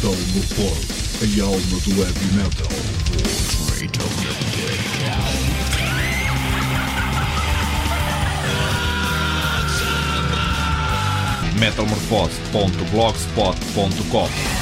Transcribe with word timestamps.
Metal 0.00 0.16
Morfose, 0.32 0.86
a 1.22 1.24
alma 1.44 1.78
do 1.80 1.90
heavy 2.04 2.28
metal. 2.36 2.68
metalmorfose.blogspot.com 11.58 14.57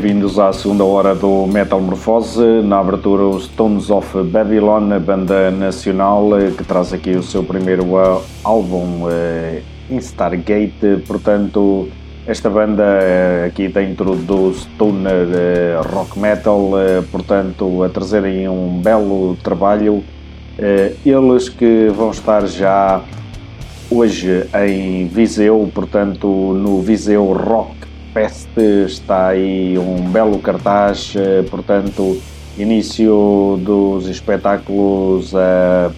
Bem-vindos 0.00 0.38
à 0.38 0.50
segunda 0.50 0.82
hora 0.82 1.14
do 1.14 1.46
Metal 1.46 1.78
Morfose. 1.78 2.62
Na 2.64 2.78
abertura, 2.78 3.24
os 3.24 3.44
Stones 3.44 3.90
of 3.90 4.22
Babylon, 4.22 4.90
a 4.92 4.98
banda 4.98 5.50
nacional 5.50 6.40
eh, 6.40 6.52
que 6.56 6.64
traz 6.64 6.90
aqui 6.94 7.10
o 7.10 7.22
seu 7.22 7.44
primeiro 7.44 7.84
eh, 7.98 8.22
álbum 8.42 9.06
eh, 9.10 9.60
Stargate. 9.98 11.04
Portanto, 11.06 11.90
esta 12.26 12.48
banda 12.48 12.82
aqui 13.46 13.68
dentro 13.68 14.16
do 14.16 14.54
stoner 14.54 15.82
rock 15.92 16.18
metal, 16.18 16.70
portanto, 17.12 17.82
a 17.82 17.90
trazerem 17.90 18.48
um 18.48 18.80
belo 18.80 19.36
trabalho. 19.44 20.02
Eles 21.04 21.50
que 21.50 21.88
vão 21.94 22.10
estar 22.10 22.46
já 22.46 23.02
hoje 23.90 24.48
em 24.66 25.08
Viseu, 25.08 25.70
portanto, 25.74 26.26
no 26.26 26.80
Viseu 26.80 27.34
Rock 27.34 27.89
Fest 28.12 28.48
está 28.86 29.28
aí 29.28 29.78
um 29.78 30.10
belo 30.10 30.38
cartaz, 30.38 31.14
eh, 31.16 31.42
portanto, 31.50 32.20
início 32.58 33.58
dos 33.62 34.08
espetáculos 34.08 35.34
a, 35.34 35.92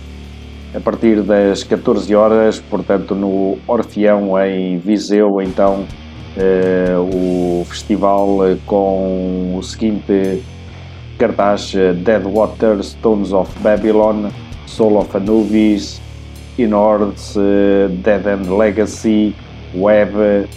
a 0.74 0.80
partir 0.80 1.22
das 1.22 1.64
14 1.64 2.14
horas, 2.14 2.60
portanto, 2.60 3.14
no 3.14 3.58
Orfeão 3.66 4.38
em 4.44 4.78
Viseu, 4.78 5.40
então 5.40 5.84
eh, 6.36 6.94
o 6.98 7.64
festival 7.66 8.38
com 8.66 9.56
o 9.56 9.62
seguinte 9.62 10.42
cartaz 11.18 11.72
Dead 11.72 12.22
Water, 12.24 12.82
Stones 12.82 13.32
of 13.32 13.50
Babylon, 13.60 14.30
Soul 14.66 14.98
of 14.98 15.16
Anubis, 15.16 16.00
Inords, 16.58 17.36
eh, 17.36 17.88
Dead 17.88 18.26
End 18.26 18.48
Legacy, 18.48 19.34
Web, 19.74 20.48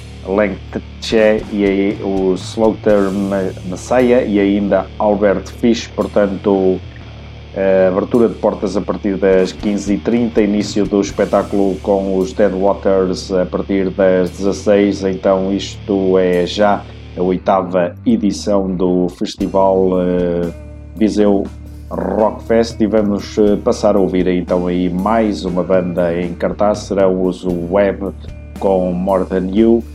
Che 1.01 1.43
e 1.51 1.97
o 2.01 2.33
Slaughter 2.33 3.11
Messiah 3.65 4.23
e 4.23 4.39
ainda 4.39 4.87
Albert 4.97 5.51
Fish, 5.59 5.87
portanto 5.87 6.79
abertura 7.87 8.27
de 8.27 8.35
portas 8.35 8.75
a 8.75 8.81
partir 8.81 9.15
das 9.15 9.53
15h30, 9.53 10.43
início 10.43 10.85
do 10.85 10.99
espetáculo 10.99 11.75
com 11.81 12.17
os 12.17 12.33
Dead 12.33 12.51
Waters 12.51 13.31
a 13.31 13.45
partir 13.45 13.89
das 13.91 14.29
16 14.31 15.05
então 15.05 15.53
isto 15.53 16.17
é 16.17 16.45
já 16.45 16.83
a 17.17 17.21
oitava 17.21 17.95
edição 18.05 18.69
do 18.75 19.07
Festival 19.07 19.91
uh, 19.91 20.53
Viseu 20.97 21.43
Rockfest 21.89 22.81
e 22.81 22.87
vamos 22.87 23.37
uh, 23.37 23.55
passar 23.57 23.95
a 23.95 23.99
ouvir 23.99 24.27
então 24.27 24.67
aí 24.67 24.89
mais 24.89 25.45
uma 25.45 25.63
banda 25.63 26.13
em 26.13 26.33
cartaz, 26.33 26.79
serão 26.79 27.23
os 27.23 27.45
Web 27.45 28.13
com 28.59 28.91
More 28.91 29.25
Than 29.25 29.49
You. 29.53 29.81
eh, 29.81 29.94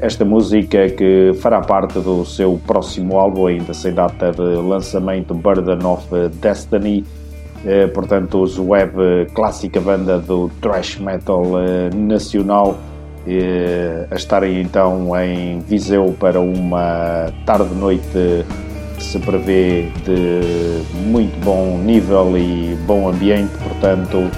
esta 0.00 0.24
música 0.24 0.88
que 0.90 1.32
fará 1.40 1.60
parte 1.60 1.98
do 1.98 2.24
seu 2.24 2.60
próximo 2.66 3.18
álbum, 3.18 3.46
ainda 3.46 3.72
sem 3.72 3.92
data 3.92 4.30
de 4.30 4.42
lançamento, 4.42 5.34
Burden 5.34 5.84
of 5.84 6.06
Destiny. 6.40 7.04
Eh, 7.64 7.86
portanto, 7.88 8.42
os 8.42 8.58
Web, 8.58 9.30
clássica 9.34 9.80
banda 9.80 10.18
do 10.18 10.50
thrash 10.60 10.98
metal 10.98 11.42
eh, 11.58 11.90
nacional, 11.94 12.78
a 14.08 14.14
estarem 14.14 14.60
então 14.60 15.10
em 15.20 15.58
Viseu 15.60 16.14
para 16.20 16.38
uma 16.38 17.32
tarde-noite 17.44 18.44
que 18.96 19.02
se 19.02 19.18
prevê 19.18 19.88
de 20.04 20.82
muito 21.08 21.36
bom 21.44 21.76
nível 21.78 22.38
e 22.38 22.76
bom 22.86 23.08
ambiente, 23.08 23.50
portanto 23.58 24.30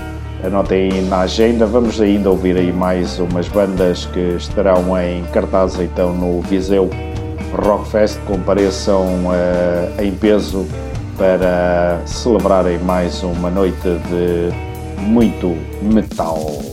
Anotem 0.42 0.92
aí 0.92 1.02
na 1.02 1.20
agenda. 1.20 1.66
Vamos 1.66 2.00
ainda 2.00 2.30
ouvir 2.30 2.56
aí 2.56 2.72
mais 2.72 3.18
umas 3.18 3.48
bandas 3.48 4.06
que 4.06 4.36
estarão 4.36 4.96
em 4.98 5.24
cartaz 5.32 5.78
então 5.80 6.14
no 6.14 6.40
Viseu 6.42 6.88
Rockfest. 7.52 8.18
Compareçam 8.26 9.04
uh, 9.04 10.02
em 10.02 10.12
peso 10.12 10.66
para 11.16 12.00
celebrarem 12.06 12.78
mais 12.78 13.22
uma 13.22 13.50
noite 13.50 13.76
de 13.82 15.02
muito 15.02 15.56
metal. 15.82 16.67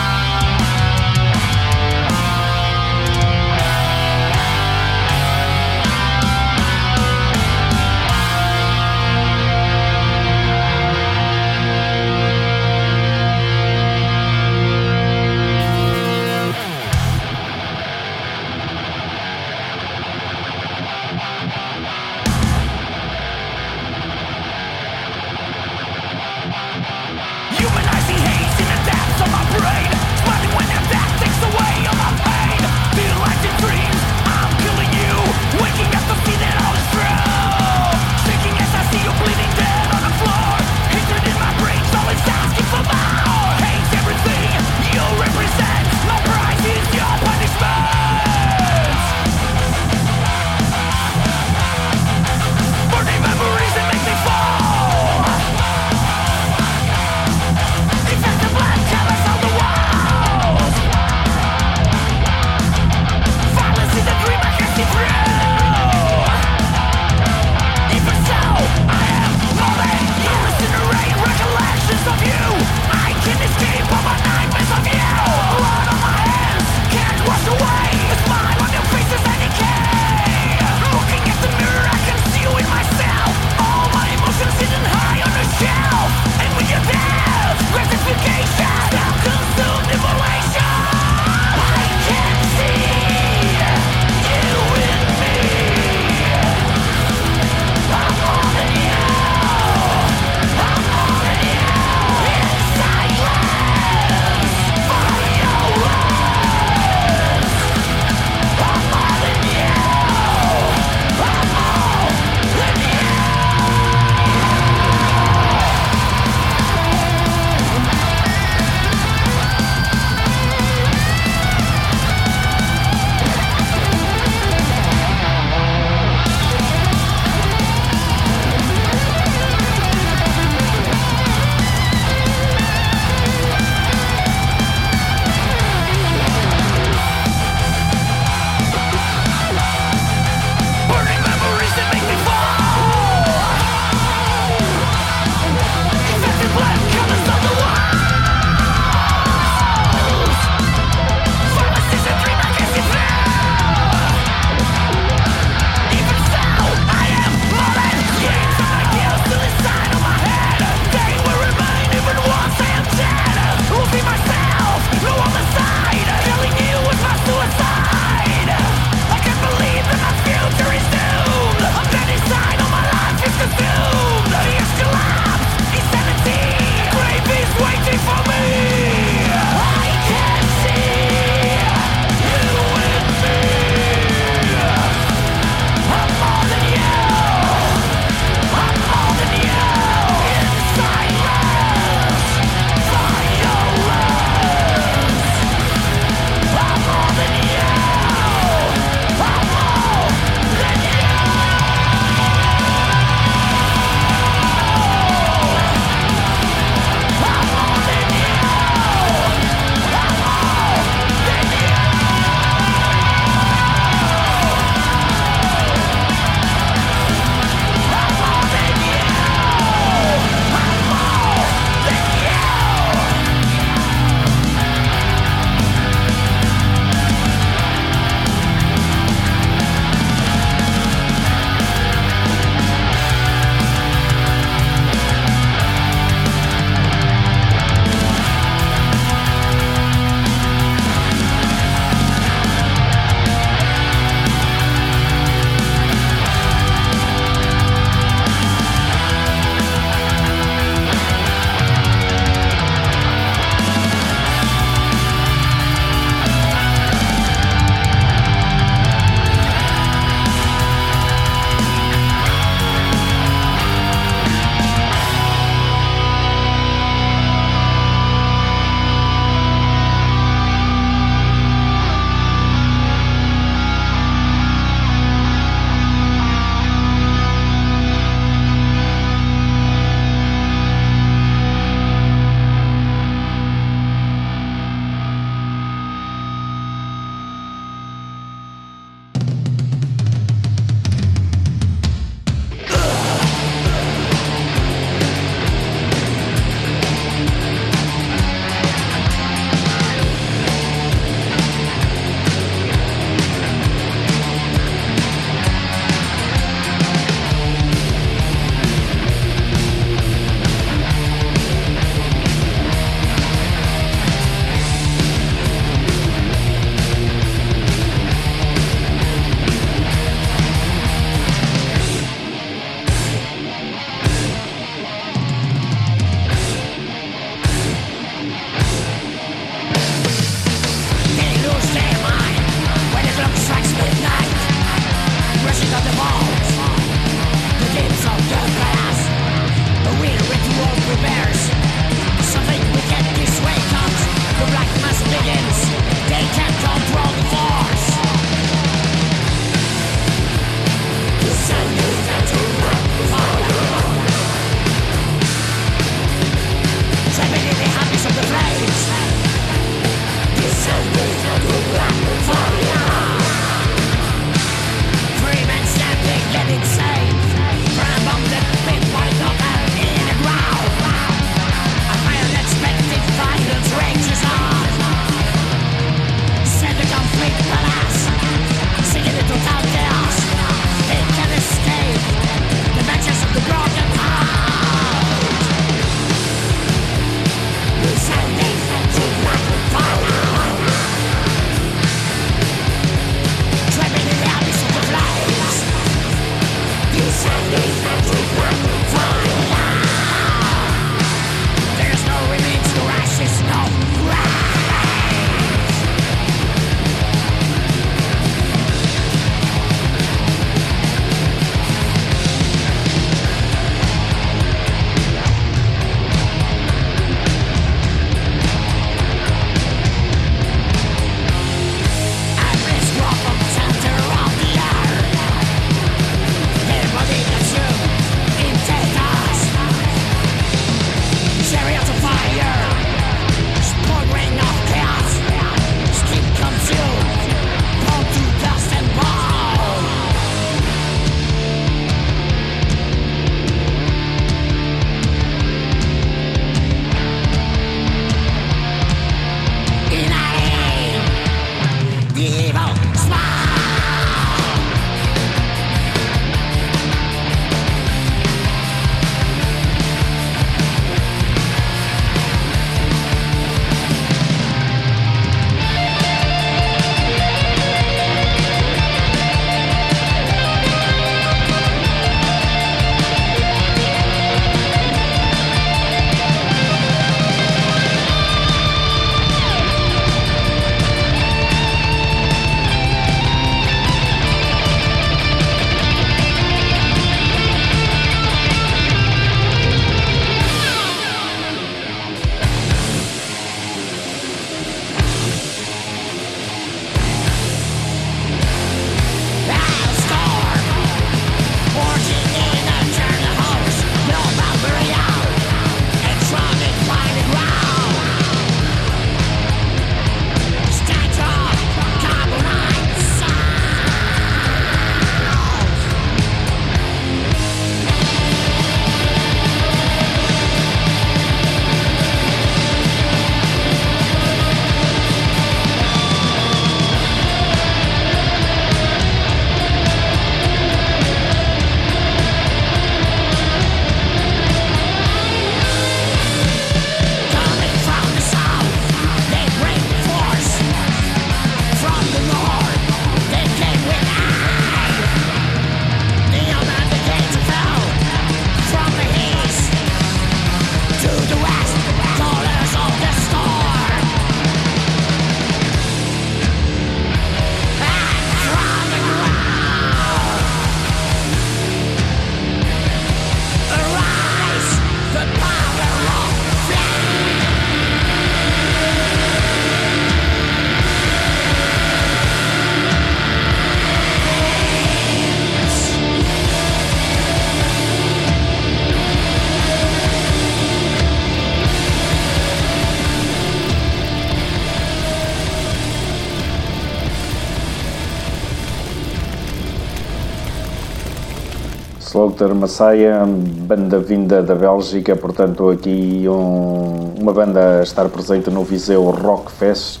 Slaughter 592.42 592.54
Messiah, 592.54 593.24
banda 593.24 594.00
vinda 594.00 594.42
da 594.42 594.54
Bélgica, 594.54 595.14
portanto 595.14 595.70
aqui 595.70 596.24
um, 596.26 597.14
uma 597.20 597.32
banda 597.32 597.78
a 597.78 597.82
estar 597.82 598.08
presente 598.08 598.50
no 598.50 598.64
Viseu 598.64 599.04
Rock 599.10 599.52
Fest, 599.52 600.00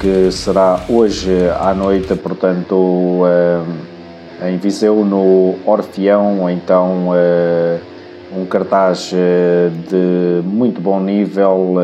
que 0.00 0.30
será 0.30 0.80
hoje 0.88 1.32
à 1.60 1.74
noite, 1.74 2.14
portanto 2.14 3.24
em 4.46 4.56
Viseu 4.58 5.04
no 5.04 5.56
Orfeão, 5.66 6.48
então 6.48 7.08
um 8.36 8.46
cartaz 8.46 9.10
de 9.88 10.42
muito 10.44 10.80
bom 10.80 11.00
nível 11.00 11.74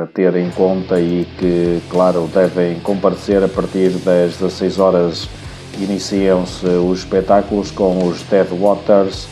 a 0.00 0.06
ter 0.14 0.36
em 0.36 0.50
conta 0.50 1.00
e 1.00 1.26
que, 1.38 1.82
claro, 1.90 2.30
devem 2.32 2.78
comparecer 2.80 3.42
a 3.42 3.48
partir 3.48 3.90
das 4.04 4.36
16 4.36 4.78
horas 4.78 5.28
Iniciam-se 5.78 6.66
os 6.66 7.00
espetáculos 7.00 7.70
com 7.70 8.06
os 8.06 8.22
Dead 8.22 8.48
Waters, 8.48 9.26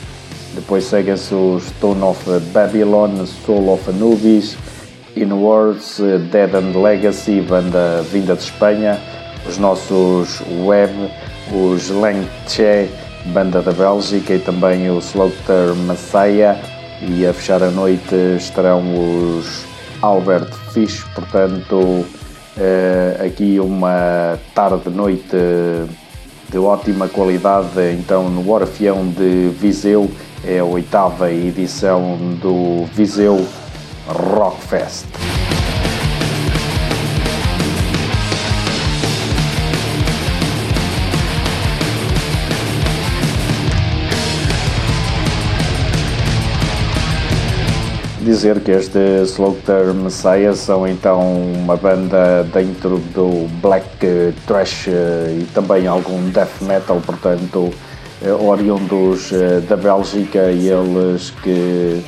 depois 0.55 0.85
seguem-se 0.85 1.35
os 1.35 1.64
Stone 1.68 2.03
of 2.03 2.40
Babylon, 2.53 3.24
Soul 3.44 3.72
of 3.72 3.88
Anubis, 3.88 4.57
In 5.16 5.33
Words, 5.33 6.00
Dead 6.31 6.55
and 6.55 6.81
Legacy, 6.81 7.40
banda 7.40 8.03
vinda 8.11 8.35
de 8.35 8.42
Espanha, 8.42 8.98
os 9.46 9.59
nossos 9.59 10.42
Web, 10.64 10.92
os 11.53 11.88
Langche, 11.90 12.88
banda 13.26 13.62
da 13.62 13.72
Bélgica 13.72 14.35
e 14.35 14.38
também 14.38 14.90
o 14.90 14.98
Slaughter 14.98 15.74
Messiah. 15.87 16.57
E 17.03 17.26
a 17.26 17.33
fechar 17.33 17.62
a 17.62 17.70
noite 17.70 18.14
estarão 18.37 18.83
os 18.83 19.64
Albert 20.03 20.53
Fish, 20.72 21.05
portanto 21.14 22.05
eh, 22.59 23.24
aqui 23.26 23.59
uma 23.59 24.38
tarde-noite 24.55 25.37
de 26.50 26.58
ótima 26.58 27.08
qualidade, 27.08 27.92
então 27.96 28.28
no 28.28 28.50
Orfeão 28.50 29.06
de 29.08 29.50
Viseu, 29.50 30.10
é 30.44 30.58
a 30.58 30.64
oitava 30.64 31.30
edição 31.30 32.18
do 32.40 32.86
Viseu 32.92 33.46
Rockfest. 34.06 35.06
Dizer 48.31 48.61
que 48.61 48.71
este 48.71 49.25
Slaughter 49.25 49.93
Messiah 49.93 50.55
são 50.55 50.87
então 50.87 51.43
uma 51.43 51.77
banda 51.77 52.45
dentro 52.55 52.99
do 53.12 53.49
black 53.61 54.07
thrash 54.47 54.87
eh, 54.87 55.40
e 55.40 55.45
também 55.53 55.88
algum 55.88 56.31
death 56.31 56.61
metal, 56.61 57.03
portanto, 57.05 57.73
eh, 58.23 58.31
oriundos 58.31 59.33
eh, 59.33 59.61
da 59.69 59.77
Bélgica 59.77 60.49
e 60.53 60.69
eles 60.69 61.31
que 61.43 62.05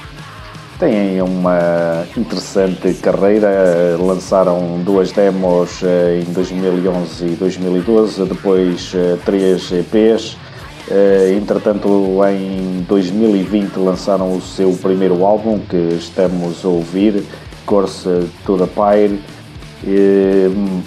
têm 0.79 1.21
uma 1.21 2.07
interessante 2.17 2.95
carreira, 3.03 3.97
lançaram 3.99 4.81
duas 4.85 5.11
demos 5.11 5.83
em 5.83 6.33
2011 6.33 7.25
e 7.25 7.31
2012, 7.31 8.25
depois 8.27 8.93
três 9.25 9.73
EPs 9.73 10.37
entretanto, 11.37 12.21
em 12.29 12.83
2020 12.89 13.77
lançaram 13.77 14.37
o 14.37 14.41
seu 14.41 14.73
primeiro 14.73 15.25
álbum 15.25 15.59
que 15.59 15.77
estamos 15.99 16.65
a 16.65 16.69
ouvir, 16.69 17.25
Course 17.65 18.09
to 18.45 18.59
the 18.59 18.67
Pyre. 18.67 19.21
Uh, 19.85 20.83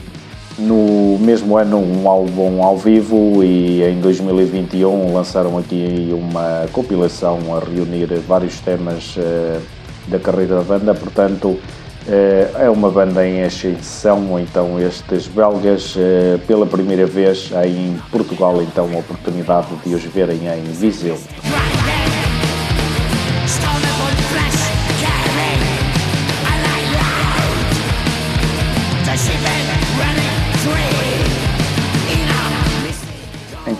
no 0.57 1.17
mesmo 1.19 1.57
ano, 1.57 1.77
um 1.77 2.07
álbum 2.07 2.63
ao 2.63 2.77
vivo 2.77 3.43
e 3.43 3.83
em 3.83 3.99
2021 3.99 5.13
lançaram 5.13 5.57
aqui 5.57 6.09
uma 6.13 6.65
compilação 6.71 7.39
a 7.55 7.59
reunir 7.59 8.07
vários 8.25 8.59
temas 8.61 9.17
uh, 9.17 9.61
da 10.07 10.17
carreira 10.17 10.55
da 10.55 10.61
banda. 10.61 10.93
Portanto, 10.93 11.57
eh, 11.59 11.85
é 12.07 12.69
uma 12.69 12.89
banda 12.89 13.27
em 13.27 13.43
ascensão, 13.43 14.39
então 14.39 14.79
estes 14.79 15.27
belgas, 15.27 15.95
eh, 15.97 16.37
pela 16.45 16.65
primeira 16.65 17.05
vez 17.05 17.49
em 17.65 17.99
Portugal, 18.11 18.61
então 18.61 18.89
a 18.93 18.99
oportunidade 18.99 19.67
de 19.83 19.95
os 19.95 20.03
verem 20.03 20.47
em 20.47 20.63
Viseu. 20.63 21.17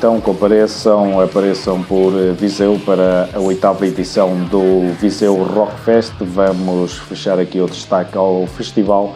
Então 0.06 0.22
compareçam, 0.22 1.20
apareçam 1.20 1.82
por 1.82 2.12
Viseu 2.38 2.80
para 2.86 3.28
a 3.34 3.40
oitava 3.40 3.88
edição 3.88 4.38
do 4.52 4.94
Viseu 5.02 5.42
Rock 5.42 5.80
Fest. 5.80 6.14
Vamos 6.20 7.00
fechar 7.00 7.40
aqui 7.40 7.60
o 7.60 7.66
destaque 7.66 8.16
ao 8.16 8.46
festival 8.46 9.16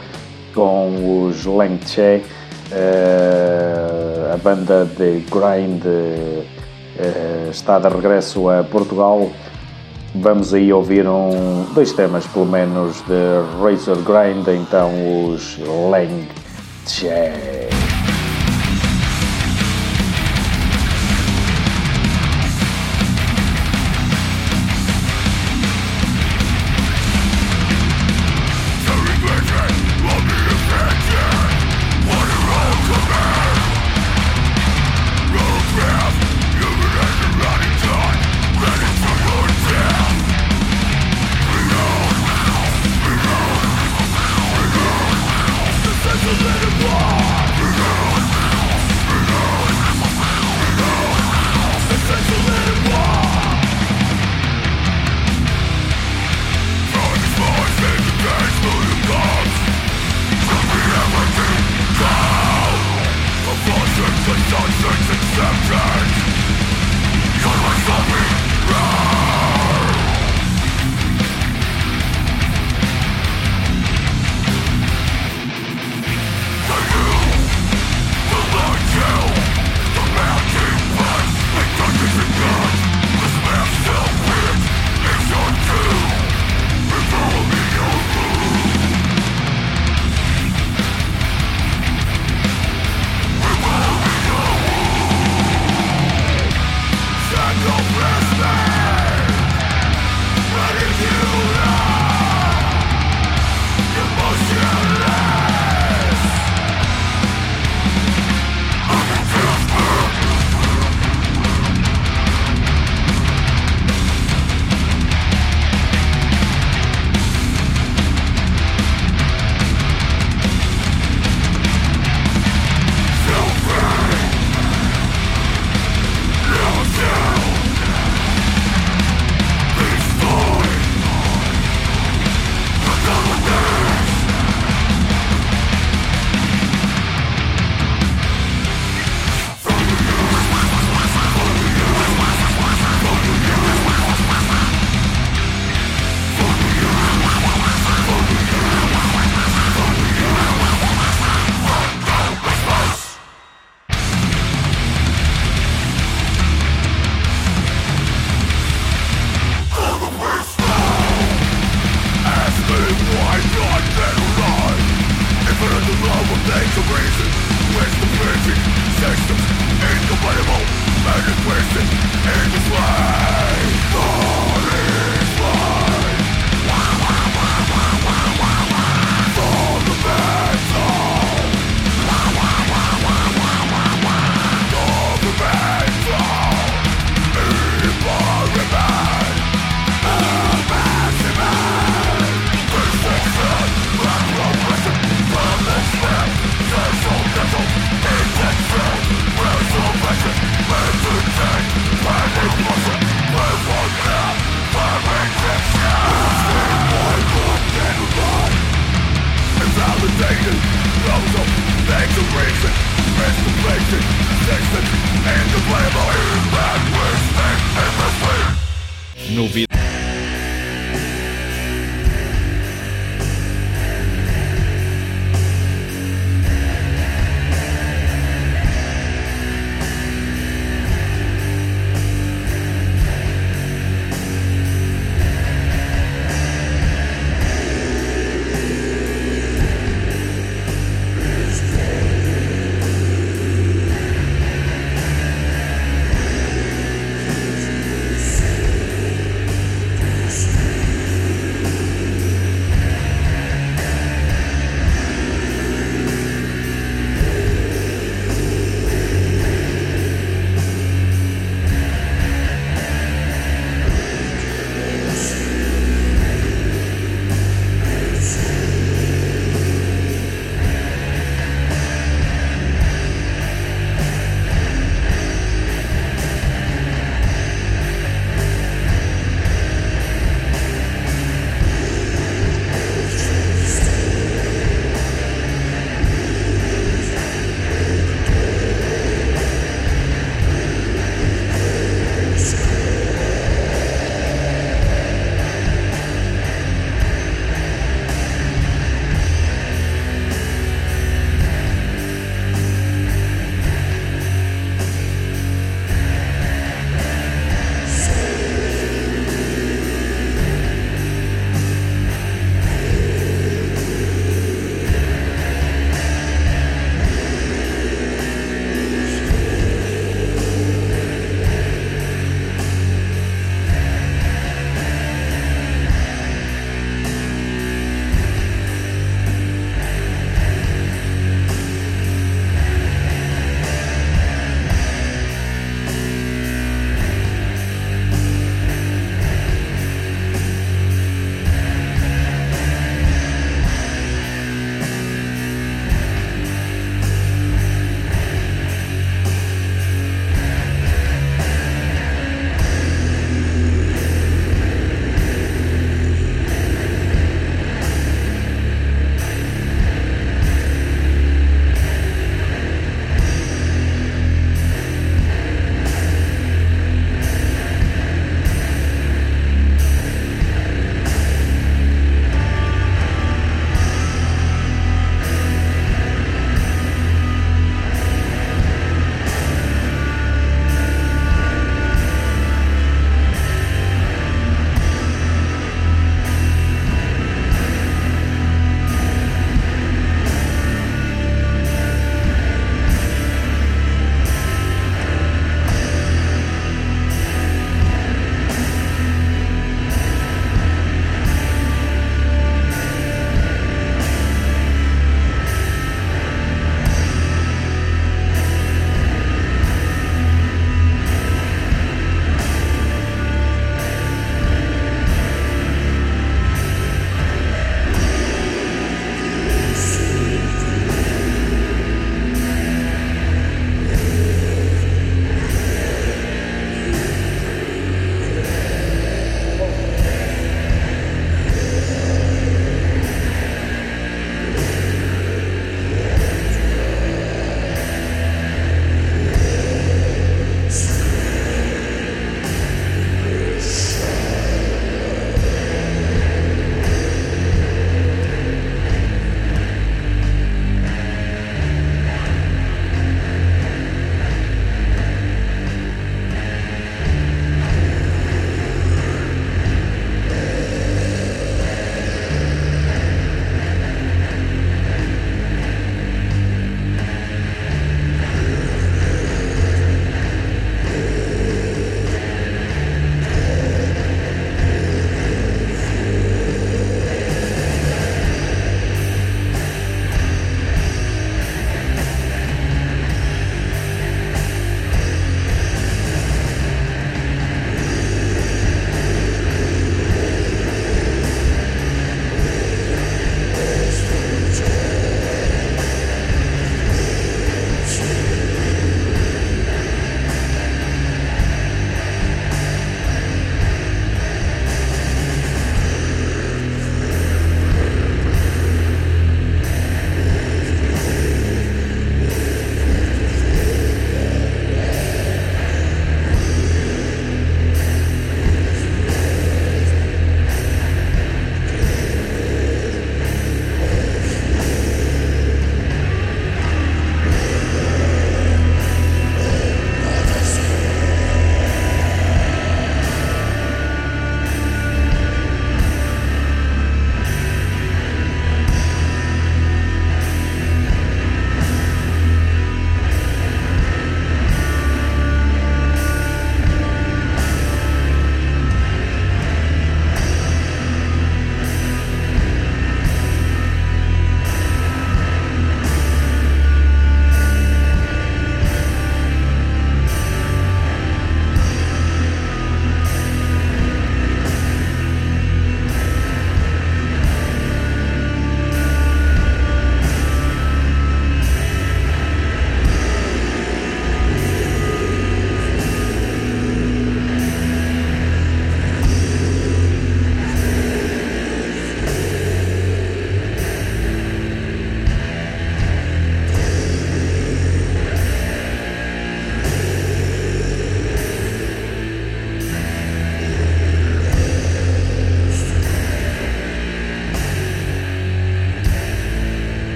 com 0.52 1.28
os 1.28 1.46
Lengche, 1.46 2.24
eh, 2.72 4.32
a 4.34 4.38
banda 4.38 4.84
de 4.84 5.24
Grind 5.30 5.86
eh, 5.86 7.50
está 7.52 7.78
de 7.78 7.88
regresso 7.88 8.50
a 8.50 8.64
Portugal. 8.64 9.30
Vamos 10.16 10.56
aí 10.56 10.74
ouvir 10.74 11.08
um, 11.08 11.68
dois 11.76 11.94
temas, 11.94 12.26
pelo 12.26 12.48
menos, 12.48 13.00
de 13.02 13.62
Razor 13.62 13.98
Grind, 13.98 14.48
então 14.48 14.90
os 15.28 15.60
Lengche. 15.92 17.69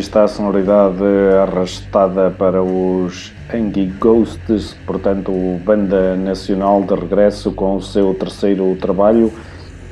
Está 0.00 0.24
a 0.24 0.28
sonoridade 0.28 1.04
arrastada 1.42 2.30
para 2.30 2.62
os 2.62 3.32
Angie 3.52 3.92
Ghosts, 4.00 4.74
portanto, 4.86 5.30
banda 5.64 6.16
nacional 6.16 6.82
de 6.82 6.94
regresso 6.94 7.52
com 7.52 7.76
o 7.76 7.82
seu 7.82 8.14
terceiro 8.14 8.74
trabalho, 8.76 9.30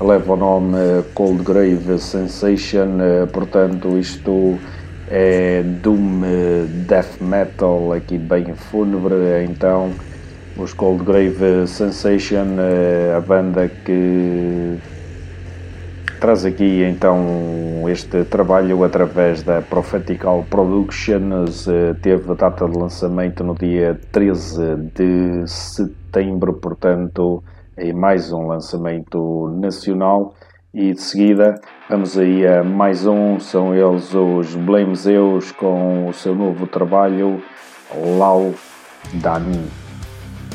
leva 0.01 0.33
o 0.33 0.37
nome 0.37 0.77
Cold 1.15 1.43
Grave 1.43 1.99
Sensation, 1.99 2.89
portanto, 3.33 3.99
isto 3.99 4.59
é 5.11 5.63
Doom 5.63 6.23
Death 6.87 7.21
Metal, 7.21 7.93
aqui 7.93 8.17
bem 8.17 8.55
fúnebre, 8.55 9.45
então 9.45 9.91
os 10.57 10.73
Cold 10.73 11.05
Grave 11.05 11.67
Sensation, 11.67 12.57
a 13.15 13.21
banda 13.21 13.69
que 13.69 14.79
traz 16.19 16.45
aqui 16.45 16.83
então 16.83 17.89
este 17.89 18.25
trabalho 18.25 18.85
através 18.85 19.43
da 19.43 19.63
Prophetical 19.63 20.45
Productions, 20.51 21.67
teve 22.03 22.35
data 22.35 22.69
de 22.69 22.77
lançamento 22.77 23.45
no 23.45 23.55
dia 23.55 23.99
13 24.13 24.77
de 24.95 25.47
setembro, 25.47 26.55
portanto, 26.55 27.43
é 27.77 27.93
mais 27.93 28.33
um 28.33 28.47
lançamento 28.47 29.49
nacional. 29.61 30.35
E 30.75 30.93
de 30.93 31.01
seguida 31.01 31.61
vamos 31.89 32.19
aí 32.19 32.47
a 32.47 32.63
mais 32.63 33.07
um, 33.07 33.41
são 33.41 33.75
eles 33.75 34.15
os 34.15 34.55
Blamezeus 34.55 35.51
com 35.53 36.09
o 36.09 36.13
seu 36.13 36.35
novo 36.35 36.67
trabalho 36.67 37.43
Laudan. 38.19 39.45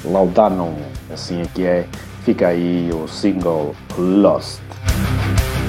Laudanum, 0.06 0.76
assim 1.12 1.42
é 1.42 1.46
que 1.46 1.66
é. 1.66 1.88
Fica 2.24 2.50
aí 2.50 2.90
o 2.94 3.08
single 3.08 3.76
Lost. 3.98 4.63
Aí 4.86 5.63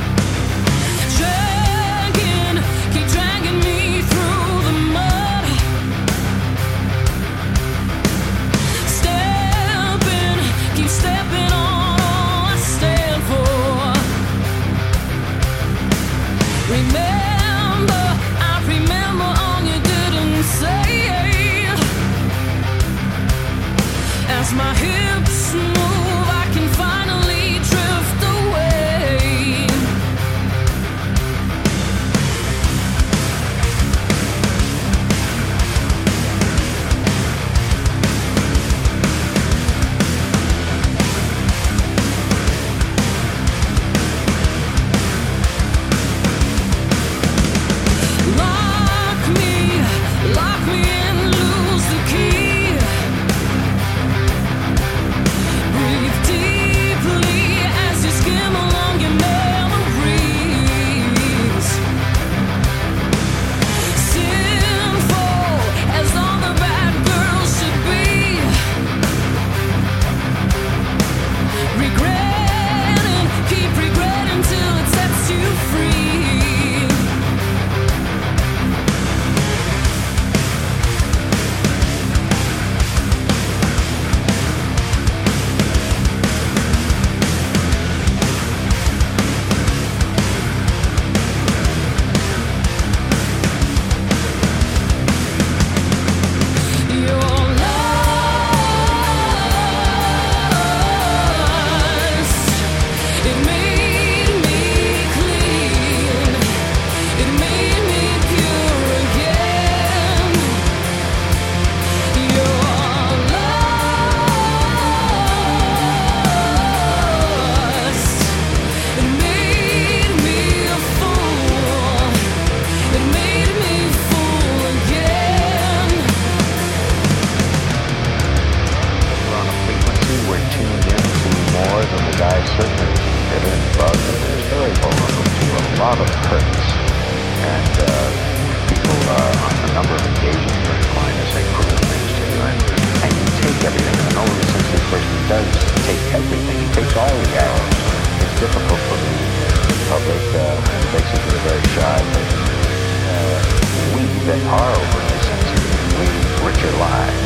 and 154.35 154.49
our 154.49 154.71
overnight 154.71 155.23
senses, 155.23 156.01
we 156.01 156.45
richer 156.45 156.71
lives. 156.79 157.24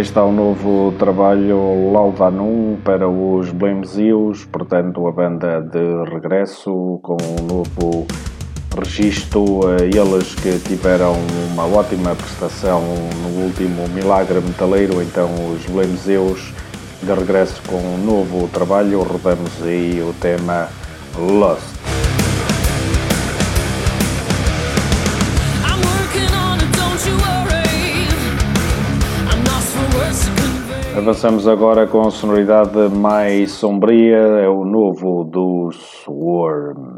Está 0.00 0.24
o 0.24 0.30
novo 0.30 0.92
trabalho 0.98 1.92
Laudanum 1.92 2.76
para 2.84 3.08
os 3.08 3.50
Blemzios, 3.50 4.44
portanto 4.44 5.06
a 5.08 5.12
banda 5.12 5.60
de 5.60 6.10
regresso 6.10 7.00
com 7.02 7.16
um 7.16 7.44
novo 7.44 8.06
registro. 8.76 9.60
Eles 9.80 10.34
que 10.36 10.58
tiveram 10.60 11.14
uma 11.52 11.66
ótima 11.66 12.14
prestação 12.14 12.80
no 13.22 13.44
último 13.44 13.88
Milagre 13.88 14.40
Metaleiro, 14.40 15.02
então 15.02 15.28
os 15.52 15.66
Blemzios 15.66 16.52
de 17.02 17.12
regresso 17.12 17.60
com 17.66 17.78
um 17.78 17.98
novo 17.98 18.46
trabalho. 18.48 19.02
Rodamos 19.02 19.62
aí 19.62 20.00
o 20.00 20.12
tema 20.20 20.68
Lost. 21.16 21.77
Avançamos 31.08 31.48
agora 31.48 31.86
com 31.86 32.02
a 32.02 32.10
sonoridade 32.10 32.76
mais 32.94 33.52
sombria, 33.52 34.18
é 34.18 34.46
o 34.46 34.62
novo 34.62 35.24
do 35.24 35.70
Swarm. 35.72 36.97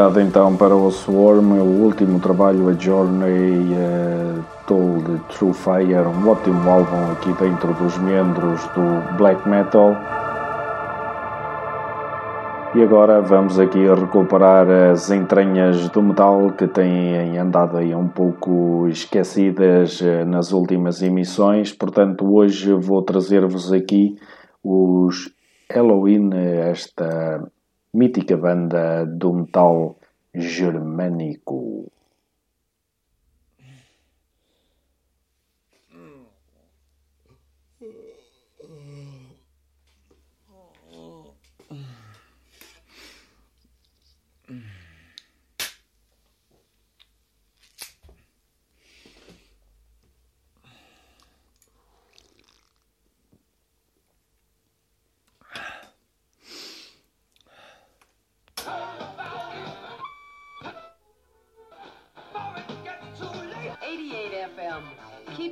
Sonoridade 0.00 0.22
então 0.22 0.56
para 0.56 0.74
o 0.74 0.90
Swarm, 0.90 1.58
o 1.58 1.82
último 1.82 2.18
trabalho, 2.20 2.68
a 2.68 2.72
Journey 2.72 3.74
uh, 3.74 4.42
Told 4.66 5.20
True 5.28 5.52
Fire, 5.52 6.06
um 6.06 6.28
ótimo 6.28 6.70
álbum 6.70 7.12
aqui 7.12 7.32
dentro 7.34 7.74
dos 7.74 7.98
membros 7.98 8.62
do 8.68 9.16
black 9.18 9.46
metal. 9.46 9.94
E 12.74 12.82
agora 12.82 13.20
vamos 13.20 13.58
aqui 13.58 13.80
recuperar 13.92 14.70
as 14.70 15.10
entranhas 15.10 15.88
do 15.90 16.02
metal 16.02 16.52
que 16.52 16.68
têm 16.68 17.36
andado 17.36 17.76
aí 17.76 17.94
um 17.94 18.08
pouco 18.08 18.86
esquecidas 18.88 20.00
eh, 20.00 20.24
nas 20.24 20.52
últimas 20.52 21.02
emissões. 21.02 21.72
Portanto, 21.72 22.32
hoje 22.32 22.72
vou 22.72 23.02
trazer-vos 23.02 23.72
aqui 23.72 24.16
os 24.62 25.32
Halloween, 25.68 26.30
esta 26.32 27.42
mítica 27.92 28.36
banda 28.36 29.04
do 29.04 29.32
metal 29.32 29.96
germânico. 30.34 31.90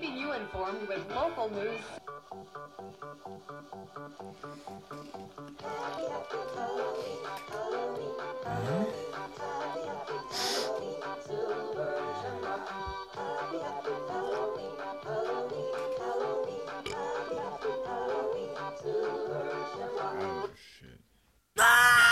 keeping 0.00 0.16
you 0.16 0.32
informed 0.32 0.86
with 0.88 1.04
local 1.10 1.50
news. 1.50 1.80
Oh, 20.10 20.48
shit. 20.54 21.00
Ah! 21.58 22.07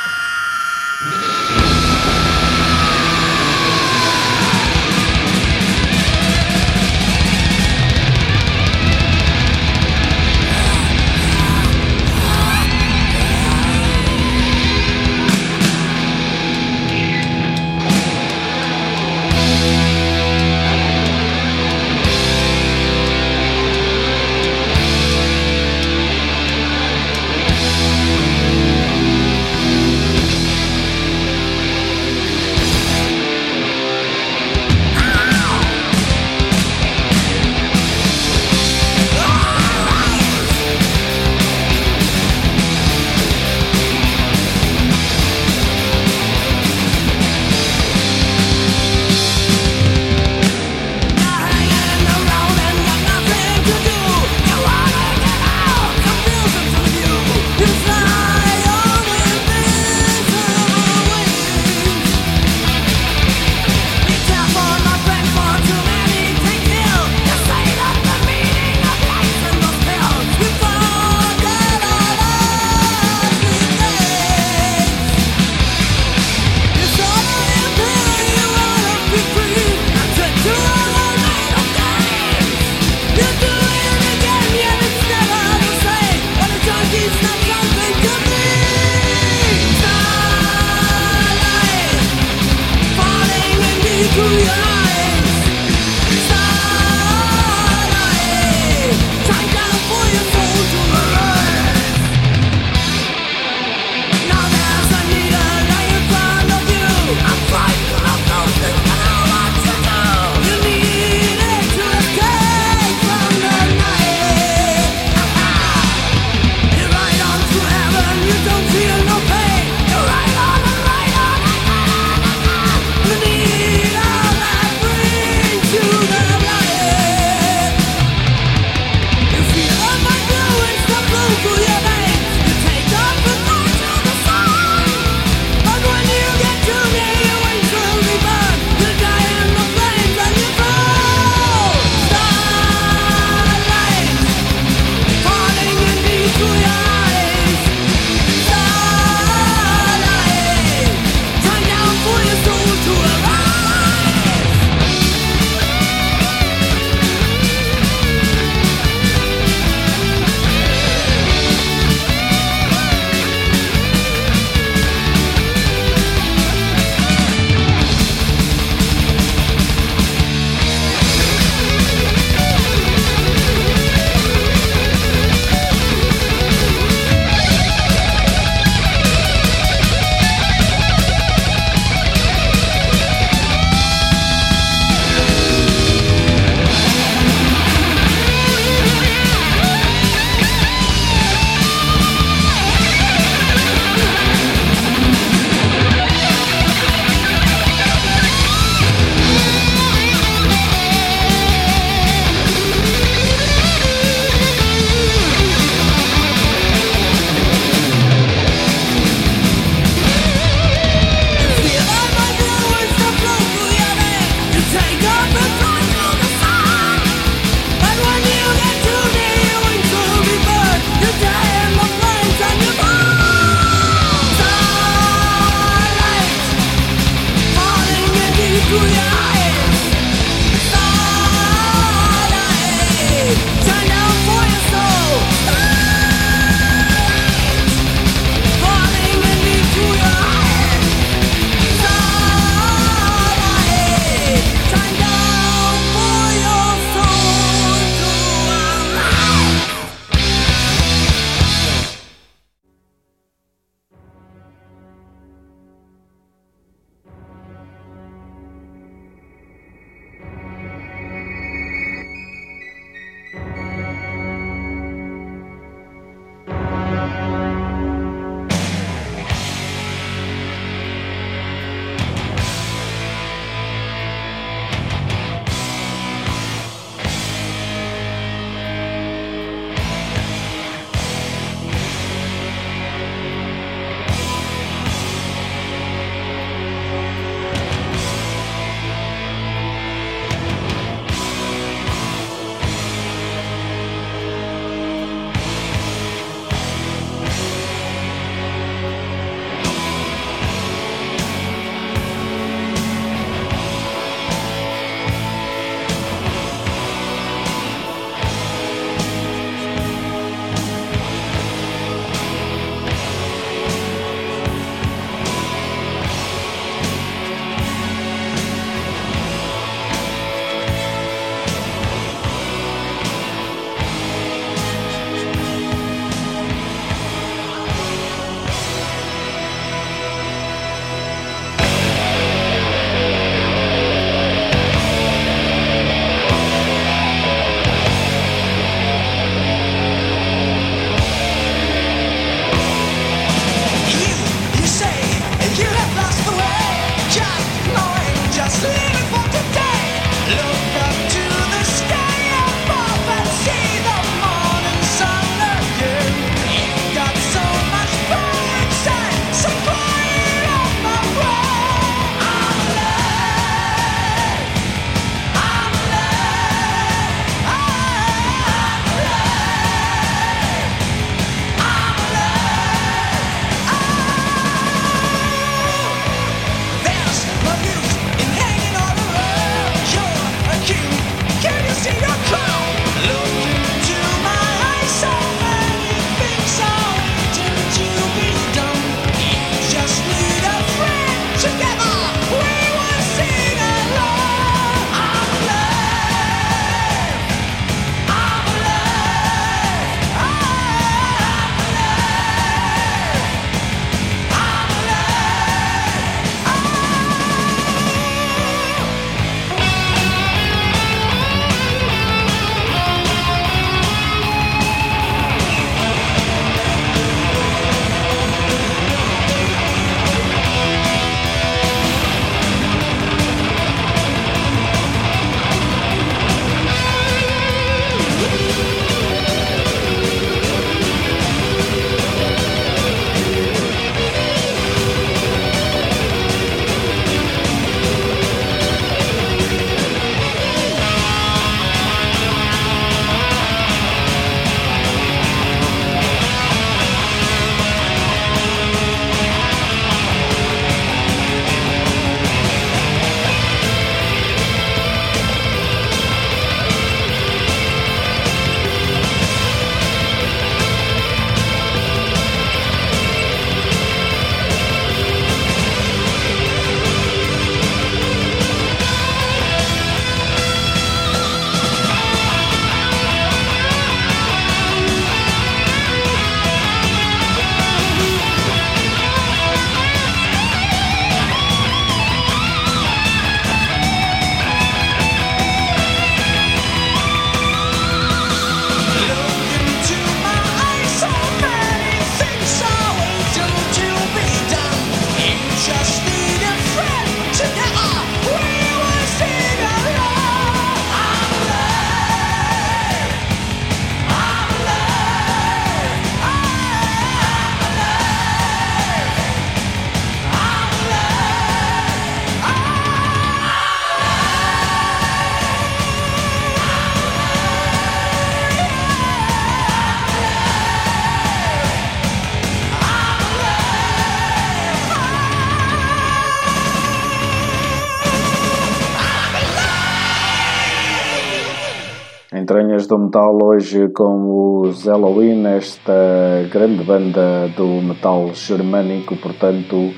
Entranhas 532.76 532.86
do 532.86 532.98
metal 532.98 533.38
hoje 533.42 533.88
com 533.88 534.60
os 534.60 534.84
Halloween, 534.84 535.46
esta 535.46 536.46
grande 536.52 536.84
banda 536.84 537.48
do 537.56 537.66
metal 537.82 538.30
germânico, 538.34 539.16
portanto, 539.16 539.92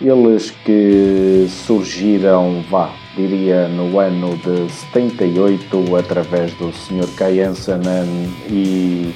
eles 0.00 0.50
que 0.64 1.46
surgiram, 1.48 2.64
vá, 2.70 2.90
diria, 3.16 3.68
no 3.68 3.98
ano 3.98 4.36
de 4.38 4.70
78 4.70 5.96
através 5.96 6.52
do 6.54 6.72
Sr. 6.72 7.06
Kai 7.16 7.40
Hansen 7.40 7.82
e 8.48 9.14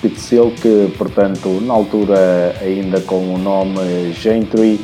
Pete 0.00 0.20
Silk, 0.20 0.60
portanto, 0.96 1.60
na 1.60 1.74
altura 1.74 2.54
ainda 2.60 3.00
com 3.02 3.34
o 3.34 3.38
nome 3.38 4.12
Gentry, 4.12 4.80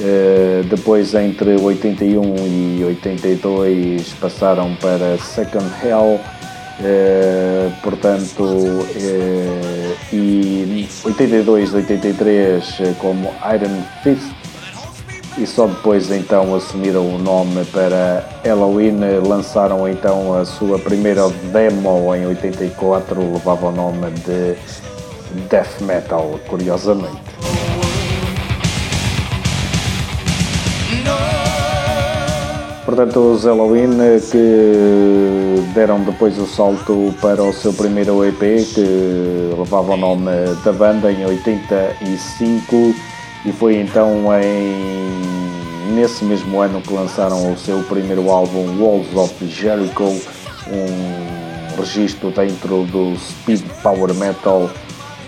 eh, 0.00 0.62
depois 0.68 1.14
entre 1.14 1.56
81 1.56 2.34
e 2.46 2.84
82 2.84 4.12
passaram 4.14 4.74
para 4.76 5.18
Second 5.18 5.70
Hell, 5.82 6.18
eh, 6.80 7.70
portanto, 7.82 8.86
eh, 8.96 9.94
e 10.12 10.88
82, 11.04 11.74
83 11.74 12.78
como 12.98 13.32
Iron 13.54 13.82
Fist 14.02 14.42
e 15.38 15.46
só 15.46 15.66
depois 15.66 16.10
então 16.10 16.54
assumiram 16.54 17.06
o 17.14 17.18
nome 17.18 17.64
para 17.66 18.28
Halloween, 18.44 18.98
lançaram 19.26 19.88
então 19.88 20.36
a 20.38 20.44
sua 20.44 20.78
primeira 20.78 21.28
demo 21.52 22.14
em 22.14 22.26
84, 22.26 23.32
levava 23.32 23.66
o 23.66 23.72
nome 23.72 24.10
de 24.10 24.56
Death 25.48 25.80
Metal, 25.80 26.38
curiosamente. 26.46 27.32
Portanto, 32.84 33.20
os 33.20 33.44
Halloween 33.44 33.90
que 34.30 35.72
deram 35.72 36.00
depois 36.00 36.36
o 36.38 36.46
salto 36.46 37.14
para 37.20 37.42
o 37.42 37.52
seu 37.52 37.72
primeiro 37.72 38.24
EP, 38.24 38.40
que 38.74 39.54
levava 39.56 39.92
o 39.92 39.96
nome 39.96 40.30
da 40.64 40.72
banda 40.72 41.12
em 41.12 41.24
85 41.24 42.94
e 43.44 43.52
foi 43.52 43.76
então 43.76 44.24
em, 44.40 45.94
nesse 45.94 46.24
mesmo 46.24 46.60
ano 46.60 46.80
que 46.80 46.92
lançaram 46.92 47.52
o 47.52 47.56
seu 47.56 47.82
primeiro 47.84 48.28
álbum 48.30 48.76
Walls 48.80 49.14
of 49.14 49.46
Jericho, 49.46 50.04
um 50.68 51.76
registro 51.80 52.32
dentro 52.32 52.84
do 52.86 53.16
speed 53.16 53.62
power 53.82 54.12
metal 54.14 54.68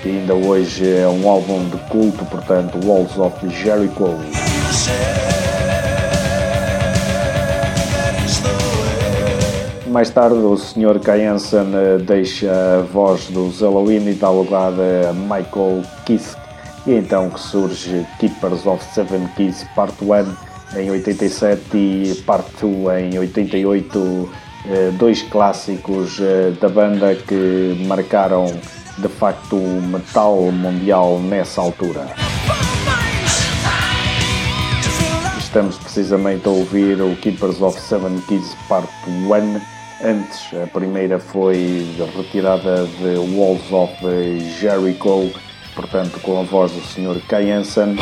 que 0.03 0.09
ainda 0.11 0.35
hoje 0.35 0.87
é 0.87 1.07
um 1.09 1.29
álbum 1.29 1.69
de 1.69 1.79
culto, 1.89 2.25
portanto 2.27 2.79
Walls 2.85 3.17
of 3.17 3.49
Jericho. 3.49 4.19
Mais 9.95 10.11
tarde, 10.11 10.35
o 10.35 10.57
Sr. 10.57 10.99
Kayensen 10.99 11.73
eh, 11.73 11.99
deixa 11.99 12.51
a 12.51 12.83
voz 12.83 13.29
dos 13.29 13.61
Halloween 13.61 14.09
e 14.09 14.15
dá 14.15 14.29
lugar 14.29 14.73
a 14.73 15.13
Michael 15.13 15.85
Kiske 16.05 16.37
e 16.85 16.95
então 16.95 17.31
que 17.31 17.39
surge 17.39 18.05
Keepers 18.19 18.67
of 18.67 18.85
Seven 18.93 19.29
Keys 19.37 19.65
Part 19.77 19.95
1 20.03 20.81
em 20.81 20.91
87 20.91 21.77
e 21.77 22.23
Part 22.27 22.51
2 22.61 23.05
em 23.05 23.19
88, 23.21 24.29
eh, 24.67 24.91
dois 24.99 25.23
clássicos 25.23 26.19
eh, 26.21 26.53
da 26.61 26.69
banda 26.69 27.15
que 27.15 27.81
marcaram 27.87 28.47
de 28.99 29.09
facto 29.09 29.55
o 29.55 29.81
metal 29.81 30.51
mundial 30.51 31.21
nessa 31.21 31.61
altura. 31.61 32.09
Estamos 35.39 35.79
precisamente 35.79 36.49
a 36.49 36.51
ouvir 36.51 37.01
o 37.01 37.15
Keepers 37.15 37.63
of 37.63 37.81
Seven 37.81 38.21
Keys 38.27 38.57
Part 38.69 38.89
1. 39.07 39.74
Antes, 40.03 40.53
a 40.63 40.67
primeira 40.67 41.19
foi 41.19 41.87
retirada 42.17 42.85
de 42.85 43.37
Walls 43.37 43.71
of 43.73 43.95
Jericho 44.59 45.31
portanto 45.75 46.21
com 46.21 46.41
a 46.41 46.43
voz 46.43 46.73
do 46.73 46.81
Sr. 46.81 47.21
Kai 47.29 47.51
Hansen. 47.51 47.97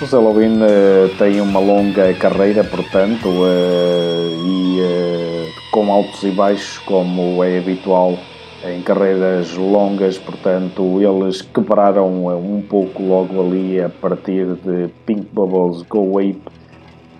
Os 0.00 0.12
Halloween 0.12 0.58
uh, 0.62 1.08
têm 1.18 1.40
uma 1.40 1.60
longa 1.60 2.14
carreira, 2.14 2.64
portanto, 2.64 3.28
uh, 3.28 4.46
e 4.46 4.80
uh, 4.80 5.70
com 5.70 5.92
altos 5.92 6.22
e 6.22 6.30
baixos, 6.30 6.78
como 6.78 7.44
é 7.44 7.58
habitual 7.58 8.18
em 8.64 8.80
carreiras 8.82 9.54
longas, 9.54 10.18
portanto, 10.18 11.00
eles 11.00 11.42
quebraram 11.42 12.26
um 12.36 12.62
pouco 12.62 13.02
logo 13.02 13.40
ali 13.42 13.80
a 13.80 13.88
partir 13.88 14.46
de 14.56 14.88
Pink 15.06 15.28
Bubbles 15.32 15.82
Go 15.82 16.18
Ape 16.18 16.42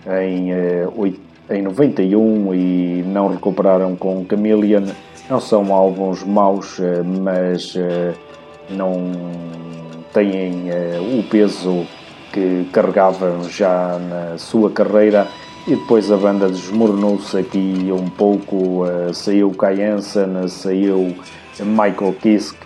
em, 0.07 0.49
em 1.49 1.61
91 1.61 2.53
e 2.53 3.03
não 3.05 3.27
recuperaram 3.27 3.95
com 3.95 4.25
Chameleon. 4.29 4.85
Não 5.29 5.39
são 5.39 5.73
álbuns 5.73 6.23
maus, 6.23 6.79
eh, 6.79 7.03
mas 7.03 7.73
eh, 7.77 8.13
não 8.69 9.11
têm 10.13 10.69
eh, 10.69 10.99
o 10.99 11.23
peso 11.23 11.85
que 12.33 12.67
carregavam 12.71 13.43
já 13.49 13.97
na 13.99 14.37
sua 14.37 14.69
carreira. 14.71 15.27
E 15.67 15.75
depois 15.75 16.11
a 16.11 16.17
banda 16.17 16.49
desmoronou-se 16.49 17.37
aqui 17.37 17.89
um 17.91 18.09
pouco, 18.09 18.83
saiu 19.13 19.51
Kai 19.51 19.83
Hansen, 19.83 20.47
saiu 20.47 21.15
Michael 21.59 22.15
Kiske, 22.19 22.57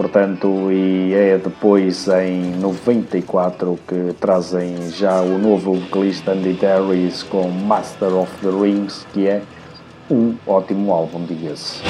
portanto, 0.00 0.72
e 0.72 1.12
é 1.12 1.36
depois 1.36 2.08
em 2.08 2.52
94 2.58 3.78
que 3.86 4.14
trazem 4.18 4.90
já 4.92 5.20
o 5.20 5.36
novo 5.36 5.74
vocalista 5.74 6.32
Andy 6.32 6.54
Darius 6.54 7.22
com 7.22 7.50
Master 7.50 8.14
of 8.14 8.32
the 8.40 8.48
Rings, 8.48 9.06
que 9.12 9.28
é 9.28 9.42
um 10.10 10.36
ótimo 10.46 10.90
álbum, 10.90 11.26
diga-se. 11.26 11.82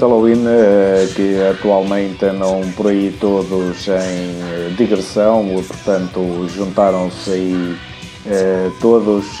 Halloween, 0.00 0.44
eh, 0.46 1.08
que 1.14 1.40
atualmente 1.50 2.24
andam 2.24 2.60
por 2.76 2.88
aí 2.88 3.16
todos 3.20 3.86
em 3.88 3.92
eh, 3.92 4.74
digressão, 4.76 5.44
portanto 5.66 6.48
juntaram-se 6.48 7.30
aí 7.30 7.87
eh, 8.30 8.70
todos, 8.80 9.38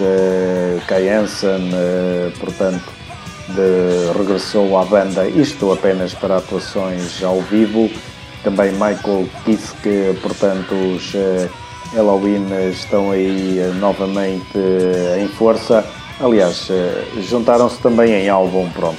Kai 0.86 1.08
Hansen, 1.08 1.70
portanto, 2.40 2.98
de, 3.48 4.18
regressou 4.18 4.76
à 4.78 4.84
banda, 4.84 5.26
isto 5.28 5.72
apenas 5.72 6.14
para 6.14 6.36
atuações 6.36 7.22
ao 7.22 7.40
vivo, 7.42 7.90
também 8.42 8.72
Michael 8.72 9.28
Kiske, 9.44 10.18
portanto 10.22 10.74
os 10.74 11.14
uh, 11.14 11.48
Halloween 11.94 12.46
estão 12.70 13.10
aí 13.10 13.58
uh, 13.60 13.74
novamente 13.74 14.56
uh, 14.56 15.18
em 15.18 15.28
força. 15.28 15.84
Aliás, 16.20 16.68
juntaram-se 17.20 17.78
também 17.80 18.12
em 18.12 18.28
álbum, 18.28 18.68
pronto. 18.70 18.98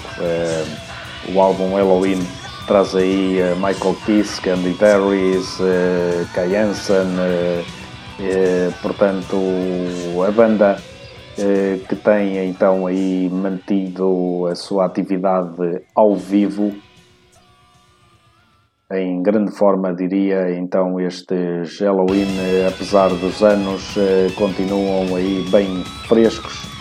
o 1.33 1.41
álbum 1.41 1.75
Halloween 1.75 2.25
traz 2.65 2.95
aí 2.95 3.39
Michael 3.55 3.97
Kiske, 4.05 4.49
Andy 4.49 4.69
uh, 4.69 6.27
Kai 6.33 6.55
Hansen, 6.55 7.07
portanto 8.81 9.37
a 10.27 10.31
banda 10.31 10.77
que 11.87 11.95
tem 11.95 12.49
então 12.49 12.85
aí 12.85 13.29
mantido 13.31 14.47
a 14.51 14.55
sua 14.55 14.85
atividade 14.85 15.81
ao 15.95 16.15
vivo 16.15 16.73
em 18.91 19.21
grande 19.21 19.51
forma, 19.51 19.93
diria, 19.93 20.57
então 20.57 20.99
estes 20.99 21.79
Halloween, 21.79 22.27
eh, 22.39 22.67
apesar 22.67 23.09
dos 23.09 23.43
anos, 23.43 23.95
eh, 23.95 24.29
continuam 24.35 25.15
aí 25.15 25.45
bem 25.51 25.83
frescos. 26.07 26.78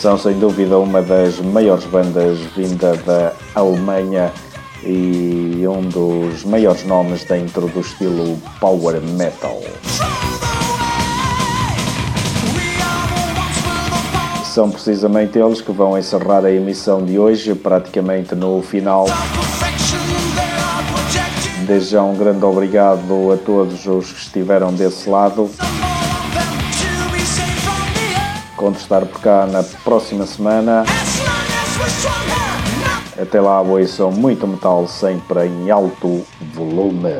São 0.00 0.18
sem 0.18 0.38
dúvida 0.38 0.78
uma 0.78 1.00
das 1.00 1.40
maiores 1.40 1.84
bandas 1.86 2.38
vinda 2.54 2.94
da 2.98 3.32
Alemanha 3.54 4.30
e 4.84 5.64
um 5.66 5.80
dos 5.82 6.44
maiores 6.44 6.84
nomes 6.84 7.24
dentro 7.24 7.66
do 7.68 7.80
estilo 7.80 8.38
power 8.60 9.00
metal. 9.00 9.60
são 14.56 14.70
precisamente 14.70 15.38
eles 15.38 15.60
que 15.60 15.70
vão 15.70 15.98
encerrar 15.98 16.42
a 16.46 16.50
emissão 16.50 17.04
de 17.04 17.18
hoje, 17.18 17.54
praticamente 17.54 18.34
no 18.34 18.62
final. 18.62 19.04
Desde 21.66 21.90
já 21.90 22.02
um 22.02 22.16
grande 22.16 22.42
obrigado 22.42 23.32
a 23.34 23.36
todos 23.36 23.86
os 23.86 24.12
que 24.12 24.18
estiveram 24.18 24.72
desse 24.72 25.10
lado. 25.10 25.50
Contestar 28.66 29.06
por 29.06 29.20
cá 29.20 29.46
na 29.46 29.62
próxima 29.62 30.26
semana. 30.26 30.82
Até 33.16 33.40
lá, 33.40 33.62
são 33.86 34.10
muito 34.10 34.44
metal, 34.44 34.88
sempre 34.88 35.46
em 35.46 35.70
alto 35.70 36.26
volume. 36.52 37.12